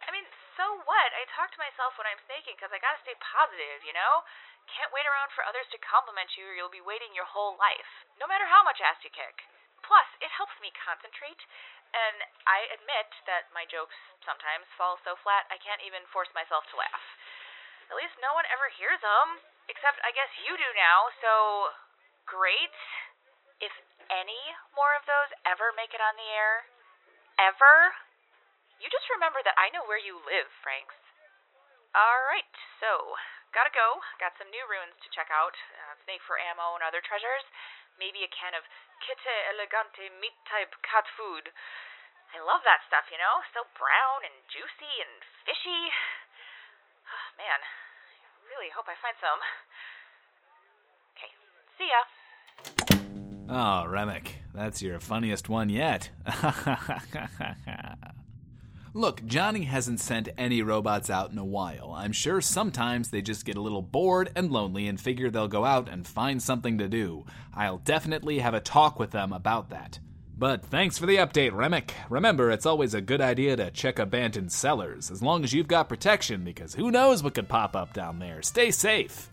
I 0.07 0.15
mean, 0.15 0.27
so 0.55 0.63
what? 0.87 1.11
I 1.19 1.27
talk 1.35 1.51
to 1.51 1.59
myself 1.59 1.99
when 1.99 2.07
I'm 2.07 2.23
snaking 2.31 2.55
because 2.55 2.71
I 2.71 2.79
gotta 2.79 3.03
stay 3.03 3.19
positive, 3.19 3.83
you 3.83 3.91
know? 3.91 4.23
Can't 4.71 4.95
wait 4.95 5.07
around 5.07 5.35
for 5.35 5.43
others 5.43 5.67
to 5.75 5.79
compliment 5.83 6.31
you 6.39 6.47
or 6.47 6.55
you'll 6.55 6.71
be 6.71 6.83
waiting 6.83 7.11
your 7.15 7.27
whole 7.27 7.59
life, 7.59 7.91
no 8.19 8.31
matter 8.31 8.47
how 8.47 8.63
much 8.63 8.79
ass 8.79 8.99
you 9.03 9.11
kick. 9.11 9.43
Plus, 9.83 10.07
it 10.23 10.31
helps 10.35 10.55
me 10.59 10.75
concentrate, 10.75 11.39
and 11.95 12.19
I 12.47 12.67
admit 12.75 13.07
that 13.31 13.47
my 13.55 13.63
jokes 13.71 13.95
sometimes 14.27 14.67
fall 14.75 14.99
so 15.07 15.15
flat 15.23 15.47
I 15.51 15.63
can't 15.63 15.83
even 15.87 16.03
force 16.11 16.31
myself 16.35 16.67
to 16.75 16.79
laugh. 16.79 17.07
At 17.91 17.99
least 17.99 18.19
no 18.19 18.35
one 18.35 18.47
ever 18.51 18.67
hears 18.75 18.99
them, 18.99 19.39
except 19.71 20.03
I 20.03 20.11
guess 20.11 20.31
you 20.43 20.59
do 20.59 20.71
now, 20.75 21.07
so 21.23 21.35
great. 22.27 22.75
Any 24.07 24.43
more 24.75 24.95
of 24.95 25.03
those 25.07 25.35
ever 25.43 25.75
make 25.75 25.91
it 25.91 26.03
on 26.03 26.15
the 26.15 26.31
air, 26.31 26.71
ever, 27.43 27.95
you 28.79 28.87
just 28.87 29.11
remember 29.11 29.43
that 29.43 29.59
I 29.59 29.73
know 29.75 29.83
where 29.89 30.01
you 30.01 30.21
live, 30.23 30.47
Franks. 30.63 30.95
Alright, 31.97 32.55
so, 32.79 33.17
gotta 33.57 33.73
go. 33.73 34.05
Got 34.21 34.37
some 34.37 34.53
new 34.53 34.63
ruins 34.69 34.95
to 35.01 35.09
check 35.11 35.33
out. 35.33 35.57
Uh, 35.75 35.97
snake 36.05 36.21
for 36.29 36.37
ammo 36.37 36.77
and 36.77 36.85
other 36.85 37.01
treasures. 37.01 37.45
Maybe 37.97 38.21
a 38.21 38.31
can 38.31 38.53
of 38.53 38.69
Kite 39.01 39.49
Elegante 39.49 40.13
meat 40.21 40.37
type 40.45 40.77
cat 40.85 41.09
food. 41.17 41.49
I 42.37 42.43
love 42.45 42.61
that 42.69 42.85
stuff, 42.85 43.09
you 43.09 43.17
know? 43.17 43.41
So 43.57 43.65
brown 43.81 44.29
and 44.29 44.37
juicy 44.53 44.93
and 45.01 45.25
fishy. 45.49 45.89
Oh, 47.09 47.27
man, 47.41 47.65
I 47.65 48.45
really 48.53 48.69
hope 48.75 48.91
I 48.93 48.99
find 49.01 49.17
some. 49.23 49.41
Okay, 51.17 51.33
see 51.81 51.89
ya. 51.89 53.06
Oh, 53.49 53.87
Remick, 53.87 54.37
that's 54.55 54.83
your 54.83 54.99
funniest 54.99 55.49
one 55.49 55.69
yet. 55.69 56.11
Look, 58.93 59.25
Johnny 59.27 59.65
hasn't 59.65 60.01
sent 60.01 60.31
any 60.39 60.63
robots 60.63 61.11
out 61.11 61.31
in 61.31 61.39
a 61.39 61.45
while. 61.45 61.93
I'm 61.95 62.13
sure 62.13 62.41
sometimes 62.41 63.11
they 63.11 63.21
just 63.21 63.45
get 63.45 63.57
a 63.57 63.61
little 63.61 63.83
bored 63.83 64.31
and 64.35 64.51
lonely 64.51 64.89
and 64.89 64.99
figure 64.99 65.31
they'll 65.31 65.49
go 65.49 65.67
out 65.67 65.89
and 65.89 66.07
find 66.07 66.43
something 66.43 66.79
to 66.79 66.89
do. 66.89 67.27
I'll 67.55 67.79
definitely 67.79 68.39
have 68.39 68.55
a 68.55 68.61
talk 68.61 68.99
with 68.99 69.11
them 69.11 69.33
about 69.35 69.69
that. 69.69 69.99
But 70.39 70.65
thanks 70.65 70.99
for 70.99 71.07
the 71.07 71.17
update, 71.17 71.53
Remick. 71.53 71.95
Remember, 72.11 72.51
it's 72.51 72.67
always 72.67 72.95
a 72.95 73.01
good 73.01 73.21
idea 73.21 73.57
to 73.57 73.71
check 73.71 73.99
abandoned 73.99 74.53
cellars, 74.53 75.11
as 75.11 75.23
long 75.23 75.45
as 75.45 75.53
you've 75.53 75.69
got 75.69 75.89
protection, 75.89 76.43
because 76.43 76.75
who 76.75 76.91
knows 76.91 77.23
what 77.23 77.35
could 77.35 77.49
pop 77.49 77.77
up 77.77 77.93
down 77.93 78.19
there. 78.19 78.43
Stay 78.43 78.71
safe. 78.71 79.31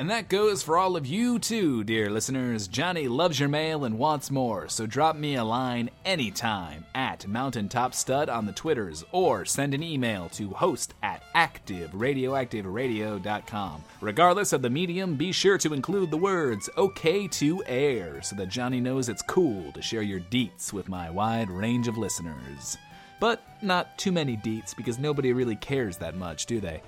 And 0.00 0.08
that 0.08 0.30
goes 0.30 0.62
for 0.62 0.78
all 0.78 0.96
of 0.96 1.04
you 1.04 1.38
too, 1.38 1.84
dear 1.84 2.08
listeners. 2.08 2.68
Johnny 2.68 3.06
loves 3.06 3.38
your 3.38 3.50
mail 3.50 3.84
and 3.84 3.98
wants 3.98 4.30
more, 4.30 4.66
so 4.66 4.86
drop 4.86 5.14
me 5.14 5.34
a 5.34 5.44
line 5.44 5.90
anytime 6.06 6.86
at 6.94 7.28
Mountaintop 7.28 7.94
Stud 7.94 8.30
on 8.30 8.46
the 8.46 8.54
Twitters 8.54 9.04
or 9.12 9.44
send 9.44 9.74
an 9.74 9.82
email 9.82 10.30
to 10.30 10.48
host 10.52 10.94
at 11.02 11.22
activeradioactiveradio.com. 11.34 13.84
Regardless 14.00 14.54
of 14.54 14.62
the 14.62 14.70
medium, 14.70 15.16
be 15.16 15.32
sure 15.32 15.58
to 15.58 15.74
include 15.74 16.10
the 16.10 16.16
words 16.16 16.70
OK 16.78 17.28
to 17.28 17.62
air 17.66 18.22
so 18.22 18.34
that 18.36 18.48
Johnny 18.48 18.80
knows 18.80 19.10
it's 19.10 19.20
cool 19.20 19.70
to 19.72 19.82
share 19.82 20.00
your 20.00 20.20
deets 20.20 20.72
with 20.72 20.88
my 20.88 21.10
wide 21.10 21.50
range 21.50 21.88
of 21.88 21.98
listeners. 21.98 22.78
But 23.20 23.42
not 23.60 23.98
too 23.98 24.12
many 24.12 24.38
deets 24.38 24.74
because 24.74 24.98
nobody 24.98 25.34
really 25.34 25.56
cares 25.56 25.98
that 25.98 26.16
much, 26.16 26.46
do 26.46 26.58
they? 26.58 26.80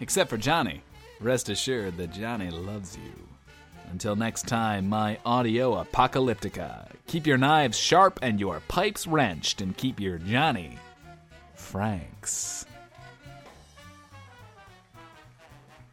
Except 0.00 0.28
for 0.28 0.36
Johnny. 0.36 0.82
Rest 1.20 1.48
assured 1.48 1.96
that 1.96 2.12
Johnny 2.12 2.50
loves 2.50 2.96
you. 2.96 3.12
Until 3.90 4.16
next 4.16 4.46
time, 4.46 4.88
my 4.88 5.18
audio 5.24 5.82
apocalyptica. 5.82 6.88
Keep 7.06 7.26
your 7.26 7.38
knives 7.38 7.78
sharp 7.78 8.18
and 8.20 8.38
your 8.38 8.60
pipes 8.68 9.06
wrenched, 9.06 9.60
and 9.60 9.76
keep 9.76 9.98
your 10.00 10.18
Johnny 10.18 10.76
Franks. 11.54 12.66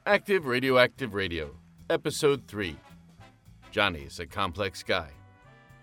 Active 0.06 0.46
Radioactive 0.46 1.14
Radio, 1.14 1.52
Episode 1.90 2.46
3 2.48 2.76
Johnny's 3.72 4.20
a 4.20 4.26
Complex 4.26 4.84
Guy. 4.84 5.10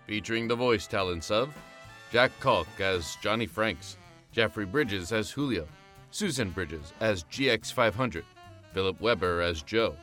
Featuring 0.05 0.47
the 0.47 0.55
voice 0.55 0.85
talents 0.85 1.31
of 1.31 1.53
Jack 2.11 2.31
Kalk 2.39 2.67
as 2.79 3.17
Johnny 3.21 3.47
Franks, 3.47 3.97
Jeffrey 4.31 4.65
Bridges 4.65 5.11
as 5.11 5.31
Julio, 5.31 5.67
Susan 6.11 6.51
Bridges 6.51 6.93
as 6.99 7.23
GX500, 7.25 8.23
Philip 8.73 8.99
Weber 9.01 9.41
as 9.41 9.61
Joe, 9.61 9.95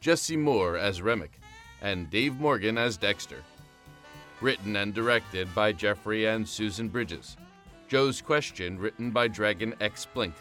Jesse 0.00 0.36
Moore 0.36 0.76
as 0.76 1.02
Remick, 1.02 1.40
and 1.82 2.10
Dave 2.10 2.38
Morgan 2.40 2.78
as 2.78 2.96
Dexter. 2.96 3.42
Written 4.40 4.76
and 4.76 4.94
directed 4.94 5.54
by 5.54 5.72
Jeffrey 5.72 6.26
and 6.26 6.48
Susan 6.48 6.88
Bridges. 6.88 7.36
Joe's 7.88 8.22
Question 8.22 8.78
written 8.78 9.10
by 9.10 9.28
Dragon 9.28 9.74
X 9.80 10.06
Blink. 10.06 10.34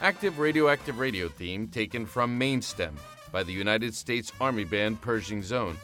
Active 0.00 0.38
Radioactive 0.38 0.98
Radio 0.98 1.28
theme 1.28 1.68
taken 1.68 2.04
from 2.06 2.38
Mainstem 2.38 2.94
by 3.30 3.42
the 3.42 3.52
United 3.52 3.94
States 3.94 4.32
Army 4.40 4.64
band 4.64 5.00
Pershing's 5.00 5.52
Own. 5.52 5.76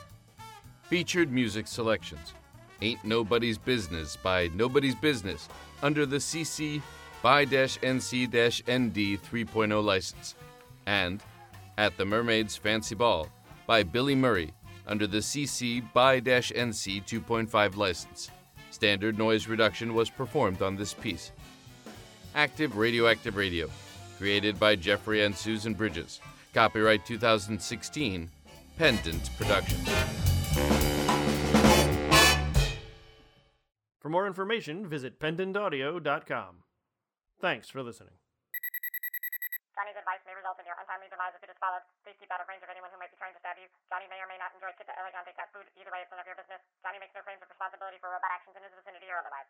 Featured 0.83 1.31
music 1.31 1.69
selections 1.69 2.35
Ain't 2.83 3.05
Nobody's 3.05 3.59
Business 3.59 4.17
by 4.17 4.49
Nobody's 4.55 4.95
Business 4.95 5.49
under 5.83 6.07
the 6.07 6.17
CC 6.17 6.83
by 7.23 7.45
NC 7.45 8.29
ND 8.63 9.23
3.0 9.23 9.85
license. 9.85 10.35
And 10.91 11.23
At 11.79 11.97
the 11.97 12.05
Mermaid's 12.05 12.57
Fancy 12.57 12.97
Ball 12.97 13.29
by 13.65 13.85
Billy 13.85 14.17
Murray 14.17 14.53
under 14.89 15.07
the 15.07 15.19
CC 15.19 15.81
by 15.93 16.21
NC 16.21 17.05
2.5 17.07 17.77
license. 17.77 18.29
Standard 18.73 19.17
noise 19.17 19.47
reduction 19.47 19.95
was 19.95 20.11
performed 20.11 20.63
on 20.63 20.75
this 20.75 20.93
piece. 20.93 21.31
Active 22.35 22.77
Radioactive 22.77 23.37
Radio, 23.37 23.71
created 24.19 24.59
by 24.59 24.75
Jeffrey 24.75 25.25
and 25.25 25.35
Susan 25.35 25.75
Bridges. 25.75 26.21
Copyright 26.55 27.07
2016, 27.07 28.29
Pendant 28.77 29.31
Productions. 29.39 29.89
For 34.01 34.09
more 34.09 34.27
information, 34.27 34.89
visit 34.89 35.21
pendantaudio.com. 35.21 36.65
Thanks 37.41 37.69
for 37.69 37.81
listening. 37.81 38.15
Advice 40.01 40.25
may 40.25 40.33
result 40.33 40.57
in 40.57 40.65
your 40.65 40.81
untimely 40.81 41.13
demise 41.13 41.37
if 41.37 41.45
it 41.45 41.53
is 41.53 41.61
followed. 41.61 41.85
Please 42.01 42.17
keep 42.17 42.33
out 42.33 42.41
of 42.41 42.49
range 42.49 42.65
of 42.65 42.73
anyone 42.73 42.89
who 42.89 42.97
might 42.97 43.13
be 43.13 43.21
trying 43.21 43.37
to 43.37 43.41
stab 43.45 43.61
you. 43.61 43.69
Johnny 43.93 44.09
may 44.09 44.17
or 44.17 44.29
may 44.33 44.41
not 44.41 44.49
enjoy 44.57 44.73
Kit 44.81 44.89
Elegante 44.89 45.37
cat 45.37 45.53
food. 45.53 45.69
Either 45.77 45.93
way, 45.93 46.01
it's 46.01 46.09
none 46.09 46.25
of 46.25 46.25
your 46.25 46.41
business. 46.41 46.65
Johnny 46.81 46.97
makes 46.97 47.13
no 47.13 47.21
claims 47.21 47.45
of 47.45 47.53
responsibility 47.53 48.01
for 48.01 48.09
robot 48.09 48.33
actions 48.33 48.57
in 48.57 48.65
his 48.65 48.73
vicinity 48.73 49.13
or 49.13 49.21
otherwise. 49.21 49.45